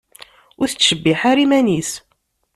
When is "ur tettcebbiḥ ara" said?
0.59-1.41